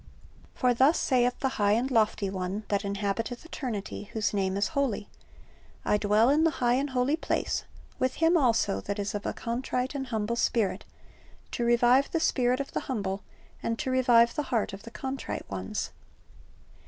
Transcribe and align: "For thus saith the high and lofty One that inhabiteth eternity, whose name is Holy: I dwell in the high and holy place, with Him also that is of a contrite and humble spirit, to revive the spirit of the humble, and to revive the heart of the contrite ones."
"For 0.55 0.73
thus 0.73 0.97
saith 0.97 1.37
the 1.41 1.47
high 1.61 1.73
and 1.73 1.91
lofty 1.91 2.27
One 2.31 2.63
that 2.69 2.83
inhabiteth 2.83 3.45
eternity, 3.45 4.05
whose 4.13 4.33
name 4.33 4.57
is 4.57 4.69
Holy: 4.69 5.07
I 5.85 5.97
dwell 5.97 6.27
in 6.31 6.43
the 6.43 6.49
high 6.57 6.73
and 6.73 6.89
holy 6.89 7.15
place, 7.15 7.65
with 7.99 8.15
Him 8.15 8.35
also 8.35 8.81
that 8.81 8.97
is 8.97 9.13
of 9.13 9.27
a 9.27 9.33
contrite 9.33 9.93
and 9.93 10.07
humble 10.07 10.37
spirit, 10.37 10.85
to 11.51 11.63
revive 11.65 12.09
the 12.09 12.19
spirit 12.19 12.59
of 12.59 12.71
the 12.71 12.79
humble, 12.89 13.21
and 13.61 13.77
to 13.77 13.91
revive 13.91 14.33
the 14.33 14.41
heart 14.49 14.73
of 14.73 14.81
the 14.81 14.89
contrite 14.91 15.47
ones." 15.51 15.91